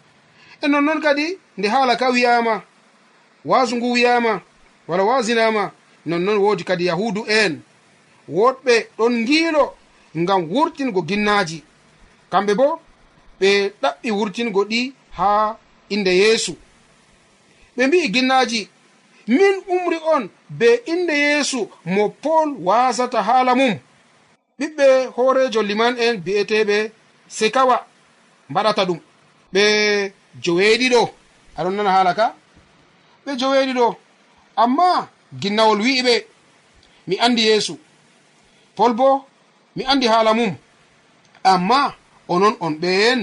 e 0.62 0.68
nonnoon 0.68 1.00
kadi 1.00 1.38
nde 1.58 1.68
haala 1.68 1.96
ka 1.96 2.08
wiyama 2.08 2.62
wasu 3.44 3.76
ngu 3.76 3.92
wiyama 3.92 4.40
wala 4.88 5.02
wasinama 5.02 5.70
nonnoon 6.06 6.38
woodi 6.38 6.64
kadi 6.64 6.86
yahudu 6.86 7.24
en. 7.28 7.60
Woɗɓe 8.28 8.74
ɗon 8.98 9.12
ngiilo 9.22 9.64
ngam 10.16 10.40
wurtingo 10.52 11.00
ginnaaji. 11.08 11.58
Kamɓe 12.30 12.52
bo 12.60 12.68
ɓe 13.40 13.50
ɗaɓɓi 13.82 14.08
wurtingo 14.18 14.60
ɗi 14.70 14.80
haa 15.18 15.56
inde 15.94 16.12
yeesu. 16.22 16.52
Ɓe 17.76 17.82
mbi'i 17.86 18.08
ginnaaji 18.14 18.60
min 19.28 19.54
umri 19.74 19.98
on 20.14 20.28
be 20.58 20.68
inde 20.92 21.14
yeesu 21.24 21.60
mo 21.84 22.08
pol 22.22 22.48
wasata 22.66 23.22
haala 23.28 23.52
mum. 23.54 23.74
Ɓiɓɓe 24.58 24.86
hoorejo 25.16 25.60
liman 25.62 25.94
en 26.04 26.14
bi'eteɓe 26.24 26.90
sekawa 27.28 27.76
mbaɗata 28.50 28.82
ɗum. 28.88 29.00
Ɓe 29.52 29.62
joweeɗiɗo 30.42 31.02
aɗon 31.58 31.74
nana 31.76 31.90
haala 31.96 32.12
ka? 32.18 32.26
Ɓe 33.24 33.30
joweeɗiɗo 33.40 33.86
amma 34.62 35.08
ginnawol 35.40 35.80
wi'i 35.84 36.02
ɓe. 36.06 36.14
Mi 37.08 37.14
andi 37.24 37.42
yeesu. 37.48 37.74
Pol 38.76 38.92
bo 38.98 39.08
mi 39.76 39.82
andi 39.90 40.06
haala 40.12 40.32
mum. 40.38 40.52
Amma 41.44 41.94
onon 42.28 42.54
on 42.60 42.74
ɓe 42.82 42.88
en 43.10 43.20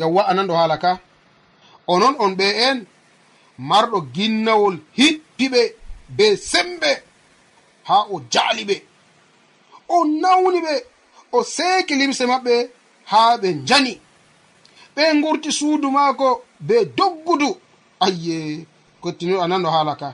yawwa 0.00 0.22
ananɗo 0.30 0.54
haala 0.60 0.76
ka? 0.84 0.90
Onon 1.92 2.14
on 2.24 2.32
ɓe 2.38 2.46
en 2.68 2.78
marɗo 3.68 3.98
ginnawol 4.14 4.76
hippiɓe 4.98 5.60
be 6.16 6.26
sembe. 6.50 6.90
Ha 7.88 7.96
o 8.12 8.22
jaali 8.32 8.62
ɓe. 8.68 8.76
O 9.88 10.04
nawni 10.22 10.60
ɓe. 10.66 10.74
O 11.32 11.42
seeki 11.54 11.94
limse 12.00 12.24
maɓɓe 12.32 12.54
ha 13.10 13.20
ɓe 13.42 13.48
njani. 13.62 13.92
ɓe 14.98 15.04
ngurti 15.14 15.50
suudu 15.58 15.88
maako 15.96 16.28
be 16.68 16.76
doggudu. 16.96 17.50
Ayye 18.04 18.38
kottinu 19.02 19.34
anan 19.44 19.62
no 19.62 19.70
haala 19.74 19.94
ka. 20.00 20.08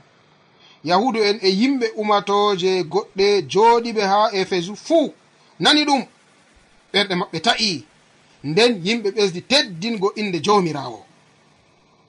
Yahudu 0.88 1.18
en 1.28 1.38
e 1.42 1.48
yimɓe 1.60 1.86
umatoje 2.00 2.70
goɗɗe 2.92 3.26
jooɗiɓe 3.52 4.02
ha 4.12 4.18
efesu. 4.40 4.72
Fuu 4.86 5.06
nani 5.62 5.82
ɗum? 5.88 6.02
Ɓerɗe 6.92 7.14
maɓɓe 7.20 7.38
ta'i. 7.46 7.70
Nden 8.48 8.72
yimɓe 8.86 9.08
ɓesdi 9.16 9.40
teddingo 9.50 10.08
inde 10.20 10.38
jawmirawo 10.46 11.00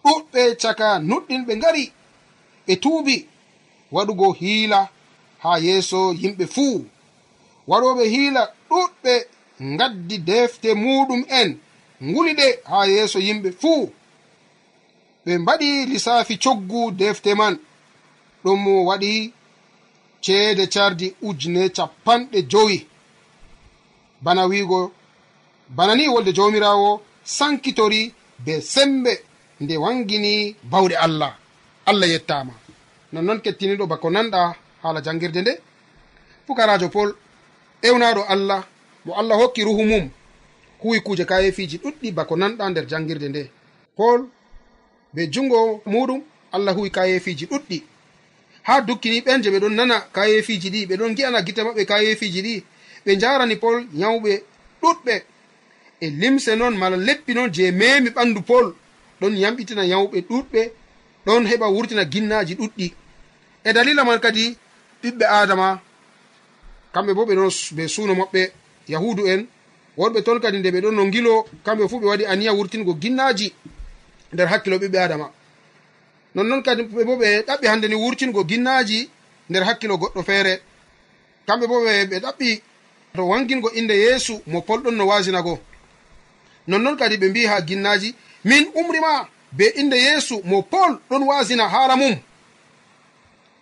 ɗuɗɓe 0.04 0.42
caka 0.62 0.88
nuɗɗinɓe 1.10 1.54
ngari 1.60 1.84
ɓe 2.68 2.74
tuubi. 2.84 3.16
Waɗugo 3.96 4.28
hiila 4.40 4.80
ha 5.44 5.52
yeeso 5.66 6.00
yimɓe 6.22 6.46
fuu. 6.56 6.86
Waɗoɓe 7.70 8.04
hiila 8.14 8.44
ɗuɗɓe 8.70 9.14
ngaddi 9.74 10.16
defte 10.30 10.70
muɗum 10.84 11.22
en. 11.42 11.50
nguliɗe 12.10 12.48
ha 12.70 12.78
yeeso 12.92 13.20
yimɓe 13.28 13.50
fuu. 13.62 13.84
Ɓe 15.26 15.32
mbaɗi 15.42 15.68
lissafi 15.90 16.34
coggu 16.44 16.82
defte 17.00 17.32
man. 17.40 17.56
Ɗum 18.44 18.62
waɗi 18.90 19.12
ceede 20.24 20.64
cardi 20.74 21.08
ujune 21.28 21.62
capanɗe 21.78 22.40
jowi. 22.52 22.78
Bana 24.24 24.44
wiigo 24.50 24.80
bana 25.78 25.94
ni 25.96 26.08
wolde 26.14 26.32
jawmirawo 26.38 26.90
sankitori 27.24 28.02
be 28.46 28.54
sembe 28.62 29.14
nde 29.62 29.76
wangini 29.84 30.56
bawɗe 30.72 30.96
allah. 31.06 31.34
Allah 31.90 32.08
yettama 32.14 32.54
nonnoon 33.14 33.40
kettiniɗo 33.44 33.86
bako 33.92 34.08
nanɗa 34.16 34.40
haala 34.84 35.00
jangirde 35.06 35.42
nde. 35.42 35.54
Pukarajo 36.46 36.88
pol 36.96 37.10
ewnaɗo 37.88 38.22
allah 38.34 38.62
mo 39.06 39.12
allah 39.20 39.38
hokki 39.42 39.62
ruhu 39.64 39.84
mum. 39.92 40.06
huwi 40.86 41.00
kuje 41.02 41.26
kayefiji 41.26 41.78
ɗuɗɗi 41.84 42.12
bako 42.18 42.36
nanɗa 42.38 42.70
nder 42.70 42.86
jangirde 42.88 43.28
nde. 43.30 43.42
Pol 43.98 44.20
be 45.14 45.22
jungo 45.34 45.82
muɗum 45.86 46.22
allah 46.52 46.76
huwi 46.78 46.90
kayefiji 46.92 47.46
ɗuɗɗi. 47.52 47.78
Ha 48.68 48.82
dukkini 48.82 49.22
ɓen 49.26 49.42
je 49.44 49.50
ɓe 49.54 49.60
ɗon 49.60 49.74
nana 49.76 49.98
kayefiji 50.16 50.70
ɗi 50.74 50.86
ɓe 50.90 50.96
ɗon 50.98 51.16
gi'ana 51.18 51.42
gite 51.46 51.62
maɓɓe 51.64 51.86
kayefiji 51.86 52.42
ɗi. 52.42 52.64
Ɓe 53.06 53.12
jarani 53.22 53.56
pol 53.56 53.78
nyawɓe 53.94 54.32
ɗuɗɓe. 54.82 55.16
E 56.02 56.10
limse 56.10 56.52
noon 56.56 56.76
mala 56.78 56.98
leppi 56.98 57.34
noon 57.34 57.50
je 57.54 57.72
memi 57.72 58.10
ɓandu 58.10 58.42
pol 58.42 58.76
ɗon 59.22 59.34
yamɓitina 59.38 59.84
yawɓe 59.86 60.18
ɗuɗɓe 60.30 60.62
ɗon 61.26 61.46
heɓa 61.50 61.68
wurtina 61.74 62.04
ginnaji 62.06 62.54
ɗuɗɗi. 62.56 62.94
E 63.64 63.74
dalila 63.74 64.04
man 64.04 64.20
kadi 64.20 64.56
ɓiɓɓe 65.02 65.26
adama 65.26 65.82
kamɓe 66.94 67.12
bo 67.14 67.26
ɓe 67.26 67.34
ɗon 67.36 67.50
be 67.76 67.88
suuno 67.88 68.14
maɓɓe 68.16 68.42
yahudu 68.88 69.26
en 69.28 69.48
worɓe 69.98 70.22
ton 70.24 70.40
kadi 70.40 70.58
nde 70.60 70.70
ɓe 70.72 70.82
ɗon 70.82 70.96
no 70.96 71.12
gilo 71.12 71.46
kamɓe 71.66 71.88
fuu 71.90 72.00
ɓe 72.00 72.08
waɗi 72.08 72.26
aniya 72.26 72.54
wurtingo 72.54 72.94
ginnaji 73.02 73.54
nder 74.34 74.48
hakkilo 74.48 74.78
ɓiɓɓe 74.78 74.98
adama 75.06 75.28
nonnoon 76.36 76.62
kadi 76.64 76.84
ɓe 76.84 77.04
bo 77.06 77.16
ɓe 77.22 77.44
ɗaɓɓi 77.48 77.66
hannde 77.68 77.88
ni 77.88 77.96
wurtingo 77.96 78.44
ginnaji 78.50 79.10
nder 79.50 79.64
hakkilo 79.64 79.96
goɗɗo 79.98 80.24
feere. 80.24 80.54
Kamɓe 81.48 81.66
bo 81.68 81.78
ɓe 81.86 82.20
ɗaɓɓi 82.24 82.62
to 83.16 83.22
wangingo 83.30 83.70
inde 83.80 83.94
yeesu 84.04 84.42
mo 84.48 84.62
polɗon 84.62 84.96
no 84.98 85.06
wasinago 85.08 85.60
nonnoon 86.68 86.98
kadi 86.98 87.16
ɓe 87.18 87.28
mbi 87.30 87.46
ha 87.46 87.62
ginnaji 87.62 88.16
min 88.44 88.64
umrima 88.80 89.28
be 89.52 89.66
inde 89.82 89.96
yeesu 89.96 90.42
mo 90.44 90.62
pol 90.62 91.00
ɗon 91.10 91.24
wasina 91.30 91.68
haala 91.70 91.96
mum. 91.96 92.16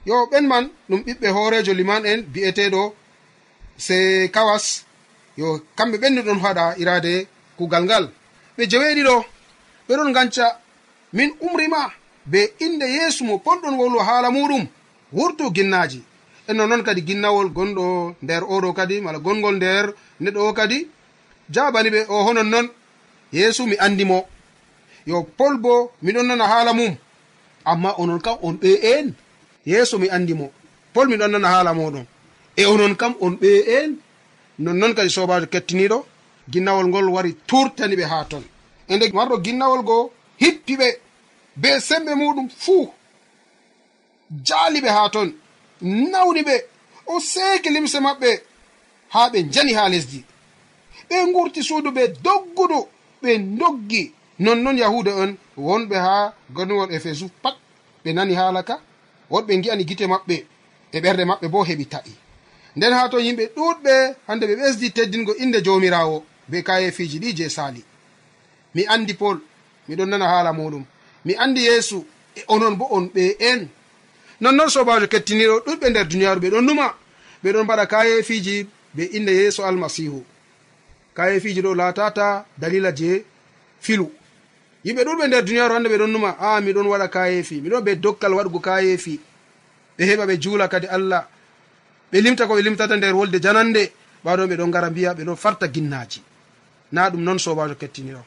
Yo 0.05 0.25
ɓen 0.31 0.47
man 0.47 0.69
ɗum 0.89 1.01
ɓiɓɓe 1.05 1.27
hoorejo 1.35 1.73
liman 1.73 2.05
en 2.05 2.21
bi'eteɗo 2.33 2.93
se 3.77 4.29
kawas 4.33 4.85
yo 5.37 5.47
kamɓe 5.77 5.97
ɓenni 6.01 6.21
ɗon 6.27 6.39
haɗa 6.43 6.63
irade 6.81 7.27
kugal 7.57 7.83
ngal. 7.85 8.05
Ɓe 8.57 8.63
jeweɗiɗo 8.71 9.15
ɓeɗon 9.87 10.11
ganca 10.15 10.45
min 11.13 11.29
umrima 11.45 11.91
be 12.25 12.39
inde 12.65 12.85
yeesu 12.95 13.23
mo 13.25 13.37
polɗon 13.45 13.75
wolwo 13.79 13.99
haala 14.07 14.29
muɗum 14.31 14.63
wurtu 15.13 15.51
ginnaji 15.55 15.99
en 16.47 16.53
nonnoon 16.57 16.83
kadi 16.83 17.01
ginnawol 17.07 17.47
gonɗo 17.55 18.15
nder 18.23 18.43
oɗo 18.43 18.69
kadi 18.77 19.01
mala 19.01 19.19
gongol 19.19 19.55
nder 19.55 19.85
neɗɗo 20.23 20.39
o 20.49 20.53
kadi. 20.53 20.87
Jabani 21.53 21.89
ɓe 21.89 21.99
o 22.09 22.23
honon 22.25 22.49
noon 22.49 22.67
yeesu 23.33 23.65
mi 23.67 23.75
andimo 23.85 24.27
yo 25.05 25.23
pol 25.37 25.57
bo 25.57 25.91
miɗon 26.03 26.27
nana 26.27 26.45
haala 26.51 26.73
mum. 26.73 26.95
Amma 27.65 27.89
onon 27.97 28.19
kam 28.21 28.37
on 28.41 28.53
ɓe 28.61 28.69
en 28.93 29.13
yeeso 29.65 29.97
mi 29.99 30.07
andimo 30.09 30.51
pol 30.93 31.07
miɗon 31.07 31.31
nana 31.31 31.47
haala 31.53 31.73
moɗon. 31.73 32.05
E 32.55 32.65
onon 32.65 32.95
kam 32.95 33.13
on 33.21 33.31
ɓe 33.41 33.49
en 33.77 33.97
nonnoon 34.59 34.93
kadi 34.95 35.09
sobajo 35.09 35.47
kettiniɗo 35.53 36.05
ginnawol 36.51 36.87
ngol 36.87 37.07
wari 37.15 37.31
turtani 37.47 37.95
ɓe 37.95 38.05
ha 38.11 38.25
ton. 38.29 38.43
E 38.87 38.95
nde 38.95 39.05
warɗo 39.13 39.35
ginnawol 39.45 39.81
goo 39.83 40.11
hippi 40.41 40.73
ɓe 40.81 40.87
be 41.61 41.69
semɓe 41.87 42.11
muɗum 42.15 42.47
fuu 42.63 42.85
jaali 44.47 44.79
ɓe 44.81 44.89
ha 44.97 45.09
ton 45.09 45.29
nawni 46.11 46.41
ɓe 46.43 46.55
o 47.07 47.19
seeki 47.19 47.69
limse 47.69 47.99
maɓɓe 47.99 48.29
ha 49.13 49.29
ɓe 49.31 49.39
njani 49.47 49.73
ha 49.73 49.89
lesdi. 49.89 50.19
Ɓe 51.09 51.15
ngurti 51.29 51.61
suudu 51.63 51.89
ɓe 51.97 52.03
doggudu 52.25 52.79
ɓe 53.21 53.31
doggi 53.59 54.13
nonnoon 54.39 54.77
yahuda 54.77 55.11
on 55.21 55.31
wonɓe 55.57 55.95
ha 56.05 56.33
ganuwol 56.55 56.89
éphésus 56.95 57.31
pat 57.41 57.55
ɓe 58.03 58.13
nani 58.13 58.33
haala 58.35 58.63
ka 58.63 58.75
wonɓe 59.31 59.53
gi'ani 59.63 59.83
gite 59.89 60.05
maɓɓe 60.13 60.35
e 60.91 60.97
ɓerde 61.03 61.23
maɓɓe 61.25 61.47
bo 61.53 61.59
heɓi 61.69 61.85
ta'i. 61.93 62.11
nden 62.75 62.93
ha 62.93 63.09
to 63.09 63.17
yimɓe 63.19 63.45
ɗuɗɓe 63.55 64.15
hande 64.27 64.45
ɓe 64.47 64.55
ɓesdi 64.55 64.91
teddingo 64.91 65.33
inde 65.36 65.62
jomirawo 65.65 66.25
be 66.47 66.62
kayefiji 66.63 67.19
ɗi 67.19 67.33
je 67.38 67.49
sali 67.49 67.83
mi 68.75 68.86
andi 68.88 69.13
pol 69.13 69.38
miɗon 69.88 70.09
nana 70.09 70.27
haala 70.27 70.51
muɗum 70.53 70.83
mi 71.25 71.33
andi 71.36 71.62
yeesu 71.67 72.05
e 72.36 72.41
onon 72.47 72.75
bo 72.77 72.86
on 72.91 73.05
ɓe 73.13 73.36
en. 73.39 73.67
Nonnon 74.41 74.69
sobajo 74.69 75.07
kettiniɗo 75.07 75.55
ɗuɗɓe 75.65 75.88
nder 75.89 76.05
duniyaru 76.09 76.39
ɓe 76.41 76.49
ɗon 76.53 76.65
numa. 76.65 76.88
Ɓe 77.43 77.49
ɗon 77.53 77.63
mbaɗa 77.65 77.86
kayefiji 77.91 78.67
be 78.95 79.03
inde 79.17 79.31
yeeso 79.39 79.62
almasihu 79.65 80.19
kayefiji 81.15 81.62
ɗo 81.62 81.71
latata 81.75 82.45
dalila 82.57 82.91
je 82.97 83.23
filu. 83.81 84.12
Yimɓe 84.86 85.01
ɗuɗɓe 85.07 85.27
nder 85.27 85.43
duniyaru 85.45 85.73
hande 85.73 85.88
ɓe 85.89 85.97
ɗon 86.01 86.12
numa. 86.12 86.29
A 86.39 86.62
miɗon 86.62 86.88
waɗa 86.91 87.07
kayefi 87.07 87.62
miɗon 87.62 87.81
ɓe 87.86 87.95
dokkal 88.03 88.33
waɗugo 88.33 88.59
kayefi 88.59 89.19
ɓe 89.97 90.03
heɓa 90.09 90.25
ɓe 90.29 90.36
juula 90.41 90.67
kadi 90.67 90.88
allah. 90.88 91.23
ɓe 92.13 92.21
limta 92.21 92.45
ko 92.47 92.54
ɓe 92.56 92.62
limtata 92.62 92.95
nder 92.97 93.15
wolde 93.15 93.39
janande 93.41 93.91
ɓaɗon 94.26 94.47
ɓe 94.49 94.56
ɗon 94.58 94.71
gara 94.71 94.89
mbiya 94.89 95.13
ɓe 95.13 95.23
ɗon 95.26 95.36
farta 95.36 95.67
ginnaji 95.67 96.21
na 96.91 97.10
ɗum 97.10 97.21
noon 97.23 97.39
sobajo 97.39 97.76
kettiniɗo. 97.76 98.21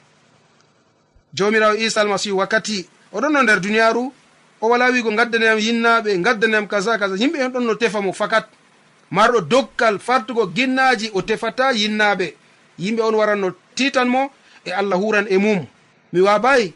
Jomirawo 1.33 1.75
isa 1.79 2.01
almasihu 2.01 2.37
wakkati 2.39 2.89
oɗon 3.13 3.31
no 3.33 3.43
nder 3.43 3.61
duniyaru 3.61 4.13
o 4.61 4.69
wala 4.69 4.91
wigo 4.91 5.11
gaddaniyam 5.15 5.59
yinnaɓe 5.59 6.19
gaddaniyam 6.19 6.67
kaza 6.67 6.99
kaza. 6.99 7.15
Yimɓe 7.17 7.39
en 7.39 7.49
ɗon 7.53 7.61
no 7.65 7.75
tefa 7.75 8.01
mo 8.01 8.13
fakat. 8.13 8.47
Marɗo 9.11 9.41
dokkal 9.41 9.99
fartugo 10.01 10.47
ginnaji 10.53 11.11
o 11.15 11.23
tefata 11.23 11.73
yinnaɓe 11.73 12.35
yimɓe 12.79 13.01
on 13.03 13.15
waran 13.15 13.37
no 13.41 13.53
titan 13.77 14.07
mo 14.09 14.31
e 14.65 14.71
allah 14.73 14.99
huran 14.99 15.27
e 15.31 15.39
mum. 15.39 15.65
Mi 16.13 16.21
wabayi 16.21 16.75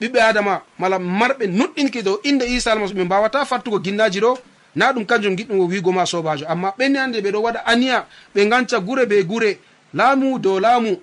ɓiɓɓe 0.00 0.18
adama 0.20 0.62
mala 0.78 0.98
marɓe 0.98 1.46
nuɗɗinki 1.46 2.02
dow 2.02 2.18
inde 2.24 2.42
isa 2.46 2.72
almasihu 2.72 2.98
ɓe 2.98 3.04
mbawata 3.04 3.44
fartugo 3.44 3.78
ginnaji 3.78 4.20
ɗo 4.20 4.38
na 4.74 4.92
ɗum 4.92 5.04
kanjum 5.06 5.36
giɗɗum 5.36 5.60
o 5.60 5.66
wigo 5.66 5.92
ma 5.92 6.04
sobajo. 6.06 6.46
Amma 6.48 6.72
ɓenni 6.78 6.96
hande 6.98 7.20
ɓeɗo 7.20 7.38
waɗa 7.42 7.60
aniya 7.66 8.06
ɓe 8.34 8.48
ganca 8.48 8.78
gure 8.80 9.06
be 9.06 9.22
gure. 9.24 9.58
Laamu 9.94 10.38
dow 10.38 10.60
laamu. 10.60 10.96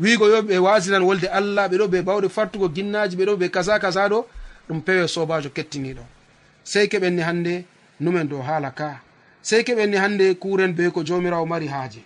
Wigo 0.00 0.28
yo 0.28 0.42
ɓe 0.42 0.58
wasinan 0.58 1.02
wolde 1.02 1.26
allah 1.28 1.68
ɓeɗo 1.68 1.86
ɓe 1.88 2.02
bawɗe 2.02 2.28
fartugo 2.28 2.68
ginnaji 2.68 3.16
ɓeɗo 3.16 3.36
ɓe 3.36 3.50
kaza 3.50 3.78
kaza 3.78 4.08
ɗo. 4.08 4.26
Ɗum 4.68 4.80
pewe 4.82 5.08
sobajo 5.08 5.50
kettiniɗo 5.50 6.02
sey 6.64 6.86
keɓenni 6.88 7.22
hande 7.22 7.64
numen 8.00 8.28
dow 8.28 8.42
haala 8.42 8.70
ka. 8.70 9.00
Sey 9.42 9.62
keɓenni 9.64 9.96
hande 9.96 10.34
kuren 10.38 10.72
be 10.74 10.90
ko 10.90 11.02
jomirawo 11.02 11.46
mari 11.46 11.66
haaje. 11.66 12.00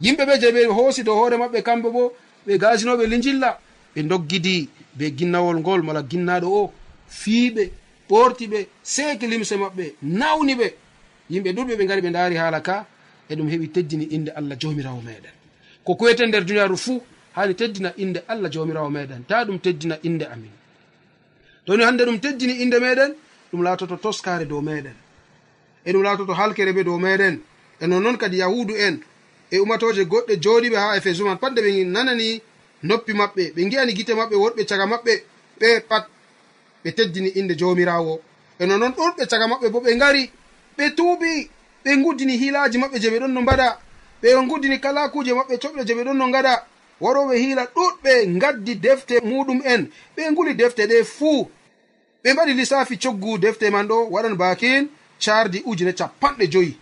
Yimɓe 0.00 0.24
ɓe 0.26 0.40
je 0.40 0.48
ɓe 0.52 0.64
hoosi 0.66 1.02
dow 1.04 1.14
hoore 1.14 1.36
maɓɓe 1.36 1.62
kamɓe 1.62 1.88
bo 1.92 2.12
ɓe 2.46 2.58
gasinoɓe 2.58 3.06
lijilla 3.06 3.58
ɓe 3.94 4.02
doggidi 4.02 4.68
be 4.94 5.10
ginnawol 5.16 5.56
ngol 5.60 5.82
mala 5.82 6.02
ginnaɗo 6.02 6.46
o. 6.48 6.72
Fiiɓe 7.08 7.70
ɓorti 8.08 8.46
ɓe 8.52 8.66
seeki 8.82 9.26
limse 9.26 9.56
maɓɓe 9.56 9.94
nawni 10.02 10.54
ɓe. 10.54 10.68
Yimɓe 11.30 11.50
ɗuɗɓe 11.56 11.74
ɓe 11.78 11.84
gari 11.86 12.00
ɓe 12.02 12.10
daari 12.10 12.36
haala 12.36 12.60
ka 12.60 12.86
e 13.28 13.34
ɗum 13.34 13.48
heɓi 13.48 13.66
teddini 13.74 14.04
inde 14.16 14.30
allah 14.38 14.56
jomirawo 14.58 15.00
meɗen 15.02 15.34
ko 15.84 15.94
kuwete 15.94 16.26
nder 16.26 16.44
duniyaru 16.44 16.76
fuu 16.76 17.00
hani 17.36 17.54
teddina 17.54 17.92
inde 17.96 18.20
allah 18.28 18.50
jomirawo 18.50 18.90
meɗen 18.90 19.24
ta 19.28 19.44
ɗum 19.44 19.58
teddina 19.58 19.96
inde 20.02 20.24
amin. 20.34 20.52
Toni 21.66 21.82
hande 21.84 22.02
ɗum 22.04 22.18
teddini 22.20 22.54
inde 22.62 22.78
meɗen 22.84 23.12
ɗum 23.52 23.62
laatoto 23.62 23.96
toskare 23.96 24.44
dow 24.46 24.60
meɗen 24.60 24.94
e 25.84 25.92
ɗum 25.92 26.02
laatoto 26.02 26.32
halkere 26.34 26.72
ɓe 26.72 26.84
dow 26.84 26.98
meɗen 26.98 27.40
e 27.80 27.86
nonnoon 27.86 28.16
kadi 28.16 28.36
yahudu 28.38 28.74
en 28.76 29.00
e 29.50 29.58
umatoje 29.58 30.04
goɗɗe 30.04 30.34
joɗiɓe 30.42 30.76
ha 30.76 30.96
efesu 30.96 31.24
man 31.24 31.38
patde 31.38 31.60
ɓe 31.64 31.84
nanani 31.84 32.40
noppi 32.82 33.12
maɓɓe 33.12 33.52
ɓe 33.54 33.60
ngiyani 33.66 33.92
gite 33.94 34.12
maɓɓe 34.14 34.36
worɓe 34.42 34.62
caga 34.68 34.86
maɓɓe 34.86 35.12
ɓe 35.60 35.80
pat 35.88 36.04
ɓe 36.86 36.92
teddini 36.94 37.28
inde 37.28 37.54
jomirawo 37.58 38.20
e 38.60 38.66
nonoon 38.66 38.92
ɗuɗɓe 38.96 39.26
caga 39.30 39.46
maɓɓe 39.50 39.68
bo 39.72 39.80
ɓe 39.80 39.90
ngari 39.96 40.30
ɓe 40.78 40.84
tuuɓi 40.96 41.50
ɓe 41.84 41.90
guddini 42.02 42.36
hiilaji 42.40 42.78
maɓɓe 42.78 42.98
je 43.02 43.10
ɓe 43.10 43.18
ɗon 43.22 43.32
no 43.34 43.40
mbaɗa 43.42 43.68
ɓe 44.22 44.28
guddini 44.48 44.78
kala 44.80 45.08
kuje 45.08 45.32
maɓɓe 45.34 45.54
coɓɗe 45.62 45.82
je 45.86 45.94
ɓe 45.94 46.04
ɗon 46.04 46.16
no 46.16 46.30
gaɗa 46.30 46.54
waroɓe 47.00 47.34
hiila 47.42 47.64
ɗuɗɓe 47.74 48.38
gaddi 48.38 48.74
defte 48.76 49.14
muɗum 49.24 49.60
en 49.64 49.90
ɓe 50.16 50.30
nguli 50.30 50.54
defte 50.54 50.86
ɗe 50.86 51.04
fuu. 51.04 51.50
Ɓe 52.22 52.32
mbaɗi 52.32 52.52
lissafi 52.54 52.96
coggu 53.02 53.38
defte 53.38 53.70
man 53.70 53.86
ɗo 53.88 54.06
waɗan 54.10 54.36
bakin 54.36 54.88
cardi 55.18 55.62
ujune 55.66 55.92
capanɗe 55.92 56.46
joyi. 56.52 56.78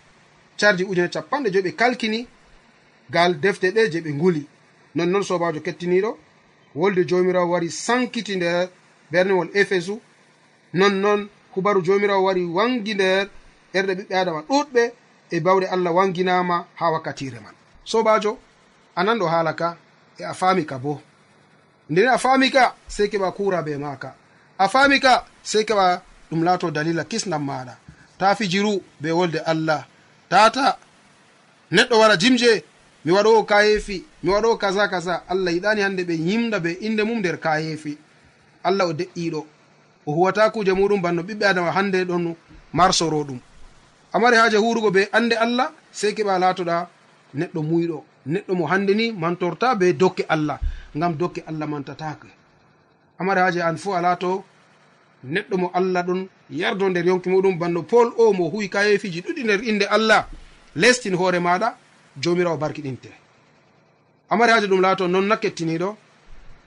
Cardi 0.61 0.85
ujune 0.85 1.09
capanɗe 1.09 1.51
joyi 1.53 1.64
ɓe 1.64 1.73
kalkini 1.77 2.27
gal 3.11 3.40
defte 3.40 3.73
ɗe 3.73 3.90
je 3.93 4.01
ɓe 4.01 4.11
nguli. 4.14 4.47
Nonnoon 4.95 5.23
sobajo 5.25 5.61
kettiniɗo 5.61 6.19
wolde 6.75 7.05
jomirawo 7.09 7.51
wari 7.53 7.71
sankiti 7.71 8.37
nder 8.37 8.69
bernewol 9.14 9.48
éphésus 9.55 10.00
nonnoon 10.74 11.29
hubaru 11.55 11.81
jomirawo 11.87 12.24
wari 12.27 12.44
wangi 12.57 12.94
nder 12.94 13.27
ɓerɗe 13.72 13.92
ɓiɓɓe 13.98 14.14
adama 14.20 14.40
ɗuɗɓe 14.48 14.83
e 15.31 15.40
bawɗe 15.44 15.66
allah 15.74 15.92
wanginama 15.96 16.57
ha 16.79 16.90
wakkatire 16.92 17.38
man. 17.44 17.55
Sobajo 17.90 18.33
a 18.96 19.00
nanɗo 19.07 19.27
haala 19.33 19.53
ka 19.61 19.68
e 20.18 20.24
a 20.24 20.35
faami 20.40 20.64
ka 20.66 20.79
bo. 20.79 21.00
Nden 21.90 22.09
a 22.09 22.18
faami 22.18 22.50
ka 22.50 22.74
sey 22.88 23.07
keɓa 23.12 23.29
kura 23.37 23.62
be 23.62 23.77
maka 23.79 24.11
a 24.59 24.68
faami 24.68 24.98
ka 25.00 25.12
sey 25.42 25.64
keɓa 25.68 25.87
ɗum 26.31 26.42
laato 26.46 26.70
dalila 26.70 27.05
kisnam 27.05 27.42
maɗa 27.48 27.74
ta 28.18 28.35
fijiru 28.35 28.83
be 29.00 29.11
wolde 29.12 29.38
allah. 29.46 29.87
Tata 30.29 30.79
neɗɗo 31.72 31.94
wara 32.00 32.16
jimje 32.16 32.64
mi 33.05 33.12
waɗowo 33.12 33.44
kayefi 33.46 34.05
mi 34.22 34.31
waɗowo 34.33 34.57
kaza 34.59 34.88
kaza. 34.88 35.22
Allah 35.29 35.53
yiɗani 35.55 35.81
hande 35.83 36.03
ɓe 36.05 36.14
yimda 36.27 36.59
be 36.61 36.70
inde 36.87 37.03
mum 37.05 37.18
nder 37.18 37.38
kayefi 37.40 37.98
allah 38.64 38.87
o 38.88 38.92
de'iɗo 38.92 39.40
o 40.07 40.12
huwata 40.12 40.50
kuje 40.50 40.72
muɗum 40.72 41.00
banno 41.03 41.22
ɓiɓɓe 41.22 41.44
adama 41.46 41.70
hande 41.77 42.05
ɗon 42.05 42.35
marsoro 42.72 43.24
ɗum. 43.24 43.38
Amari 44.12 44.37
haaje 44.37 44.57
hurugo 44.57 44.90
be 44.90 45.09
ande 45.12 45.35
allah 45.37 45.70
sey 45.92 46.12
keɓa 46.16 46.38
latoɗa 46.38 46.77
neɗɗo 47.35 47.61
muyɗo. 47.62 47.98
Neɗɗo 48.27 48.53
mo 48.59 48.64
hande 48.66 48.92
ni 48.94 49.12
mantorta 49.12 49.74
be 49.79 49.92
dokke 49.92 50.24
allah 50.29 50.59
ngam 50.96 51.12
dokke 51.20 51.40
allah 51.46 51.66
mantatake. 51.68 52.29
Amari 53.18 53.40
haaje 53.40 53.61
an 53.62 53.77
fuu 53.77 53.92
a 53.94 54.00
laato 54.00 54.44
neɗɗo 55.24 55.57
mo 55.57 55.70
allah 55.74 56.03
ɗon 56.07 56.29
yardo 56.50 56.88
nder 56.88 57.07
yonki 57.07 57.29
muɗum 57.31 57.59
banno 57.59 57.83
pol 57.83 58.12
o 58.16 58.33
mo 58.33 58.48
huwi 58.50 58.68
kayefiji 58.68 59.20
ɗuɗi 59.24 59.42
nder 59.44 59.61
inde 59.68 59.85
allah 59.87 60.27
lestin 60.77 61.14
hoore 61.16 61.38
maɗa 61.40 61.77
jomirawo 62.22 62.57
barkiɗinte 62.57 63.11
amari 64.31 64.53
haaje 64.53 64.66
ɗum 64.66 64.81
laato 64.81 65.09
non 65.09 65.27
na 65.27 65.37
kettiniɗo 65.37 65.96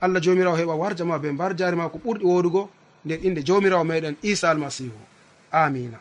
allah 0.00 0.20
jomirawo 0.22 0.56
heɓa 0.56 0.74
warja 0.76 1.04
ma 1.04 1.18
be 1.18 1.32
mbar 1.32 1.54
jari 1.56 1.76
ma 1.76 1.88
ko 1.88 1.98
ɓurɗi 1.98 2.24
wodugo 2.24 2.70
nder 3.04 3.18
inde 3.26 3.42
jomirawo 3.42 3.84
meɗen 3.84 4.16
isa 4.22 4.50
almasihu. 4.50 4.98
Amina. 5.52 5.98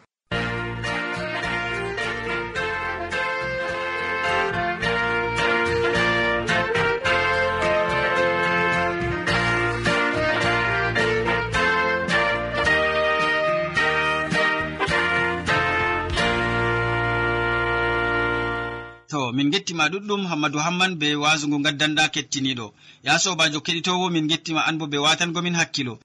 keɗitowo 19.28 19.36
min 19.36 19.52
gettima 19.52 19.90
ɗuɗɗum 19.92 20.22
hammadou 20.30 20.62
hamman 20.66 20.96
be 21.00 21.08
wasungu 21.16 21.58
gaddanɗa 21.66 22.04
kettiniɗo. 22.14 22.74
Ya 23.04 23.14
sobajo 23.20 23.60
keɗitowo 23.66 24.10
min 24.12 24.28
gettima 24.28 24.62
an 24.68 24.78
bo 24.78 24.86
be 24.88 24.98
watangomin 24.98 25.56
hakkilo. 25.56 26.00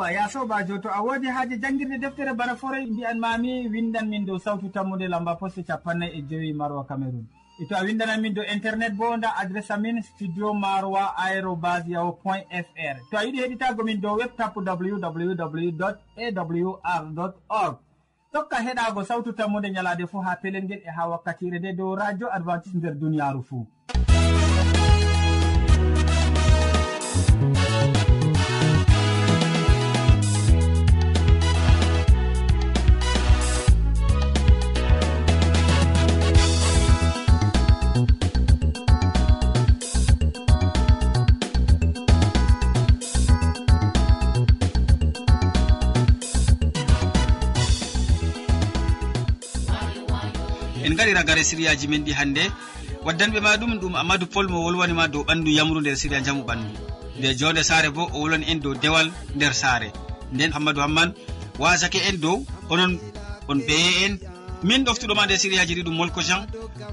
yowwa 0.00 0.12
ya 0.12 0.28
sobajo 0.28 0.78
to 0.78 0.88
a 0.94 1.00
wodi 1.02 1.26
haaji 1.26 1.56
jangguirde 1.58 1.98
deftere 1.98 2.34
bana 2.34 2.56
forey 2.56 2.86
mbiyan 2.86 3.18
mami 3.18 3.68
windan 3.68 4.08
min 4.08 4.24
dow 4.26 4.38
sawtu 4.38 4.68
tammude 4.68 5.08
lamba 5.08 5.36
poste 5.36 5.62
capannay 5.62 6.08
e 6.18 6.22
joyi 6.22 6.52
maroa 6.52 6.84
cameron 6.84 7.26
e 7.60 7.66
to 7.66 7.76
a 7.76 7.82
windanan 7.84 8.20
min 8.20 8.34
dow 8.34 8.42
internet 8.44 8.94
bo 8.94 9.16
nda 9.16 9.36
adresse 9.36 9.70
amin 9.70 10.02
studio 10.02 10.54
maroa 10.54 11.14
aérobas 11.18 11.84
yaho 11.88 12.12
point 12.12 12.46
fr 12.48 12.96
to 13.10 13.18
a 13.18 13.24
yiɗi 13.24 13.38
heɗitago 13.42 13.84
min 13.84 14.00
dow 14.00 14.16
web 14.16 14.36
tapp 14.36 14.56
www 14.56 15.84
awr 16.16 17.34
org. 17.48 17.76
Tokka 18.32 18.56
heɗago 18.56 19.04
sawtu 19.04 19.32
tammude 19.32 19.68
ñalade 19.70 20.06
fo 20.06 20.20
ha 20.20 20.36
pelel 20.36 20.64
ngel 20.64 20.80
e 20.84 20.90
ha 20.96 21.08
wakkatire 21.08 21.58
nde 21.58 21.72
dow 21.76 21.94
radio 21.94 22.32
advantice 22.32 22.76
nder 22.76 22.94
duniyaru 22.94 23.42
fou 23.42 23.66
lari 51.10 51.14
ragare 51.14 51.44
siriyaji 51.44 51.88
men 51.88 52.04
ɗi 52.04 52.12
hannde. 52.12 52.50
Waddanɓe 53.04 53.40
ma 53.40 53.56
ɗum 53.56 53.78
ɗum 53.80 53.94
amadou 53.96 54.26
pol 54.28 54.48
mo 54.48 54.58
wolwanima 54.64 55.08
dow 55.08 55.24
ɓandu 55.24 55.50
yamru 55.50 55.80
nder 55.80 55.96
siriya 55.96 56.20
jamu 56.24 56.42
ɓandu. 56.44 56.70
Nde 57.18 57.34
jonde 57.38 57.62
saare 57.64 57.90
bo 57.90 58.02
o 58.12 58.20
wolwani 58.20 58.46
en 58.48 58.60
dow 58.60 58.74
dewal 58.74 59.10
nder 59.34 59.52
saare. 59.54 59.92
Nden 60.32 60.52
hammadou 60.52 60.80
hamman 60.82 61.14
wasake 61.58 61.98
en 62.08 62.16
dow 62.20 62.44
onon 62.68 62.98
on 63.48 63.58
ɓeye 63.58 64.04
en. 64.06 64.18
Min 64.62 64.84
ɗoftuɗoma 64.84 65.24
nde 65.26 65.36
sériyaji 65.36 65.74
ɗi 65.74 65.82
ɗum 65.82 65.94
molko 65.96 66.20
jean. 66.22 66.46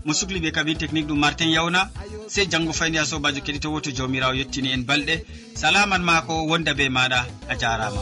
Mo 0.05 0.13
sukli 0.13 0.39
ɓe 0.39 0.51
kabine 0.51 0.77
technique 0.77 1.07
ɗum 1.07 1.19
martin 1.19 1.49
yawna. 1.49 1.89
Sey 2.27 2.45
janggo 2.49 2.73
fayni 2.73 2.97
a 2.97 3.05
sobajo 3.05 3.41
keɗitowo 3.41 3.81
to 3.81 3.91
jawmirawo 3.91 4.33
yettini 4.33 4.71
en 4.73 4.83
balɗe. 4.85 5.25
Salaman 5.55 6.01
ma 6.03 6.21
ko 6.21 6.45
wonda 6.47 6.73
be 6.73 6.89
maɗa 6.89 7.25
a 7.49 7.55
jarama. 7.55 8.01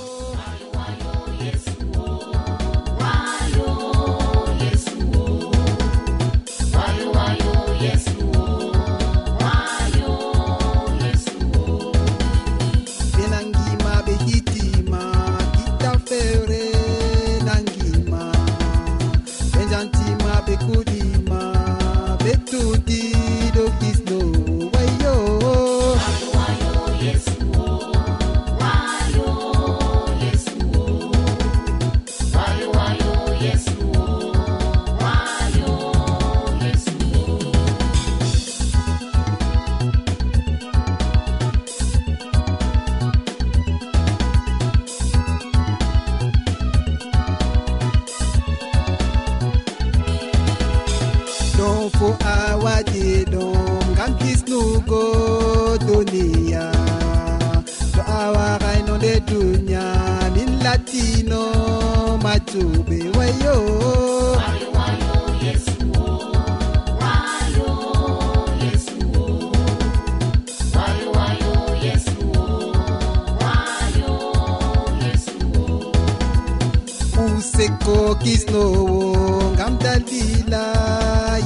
sekko 77.65 78.13
kisnowo 78.21 79.09
ngam 79.57 79.73
dalila 79.83 80.65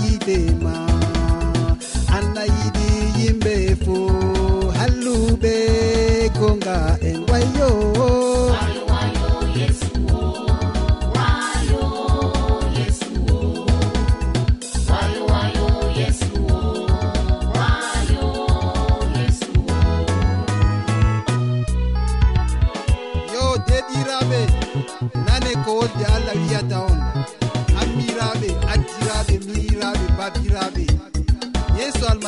yidema 0.03 0.75
anna 2.11 2.43
allah 2.43 2.47
yiɗi 2.55 2.89
yimɓe 3.19 3.55
fo 3.83 3.95
halluɓe 4.77 5.55
gonga 6.39 6.77
en 7.09 7.19
wayo. 7.29 7.71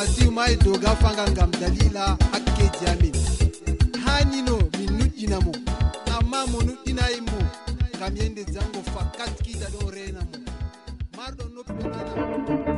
almasihu 0.02 0.32
ma 0.32 0.50
e 0.50 0.56
doga 0.58 0.98
ngam 1.32 1.52
dalila 1.62 2.18
hakkeji 2.34 2.86
amin. 2.92 3.14
Hanino 4.06 4.58
min 4.78 4.90
nuɗɗinamo 4.98 5.52
amma 6.16 6.40
mo 6.52 6.60
nuɗɗinayi 6.68 7.20
mo 7.30 7.38
ngam 7.98 8.14
yende 8.18 8.44
jango 8.54 8.82
fakkat 8.94 9.32
kiita 9.44 9.68
ɗon 9.74 9.90
renamo 9.96 10.36
marɗo 11.18 11.44
noppi 11.54 11.74
ɗo 11.80 11.86
nana 11.94 12.71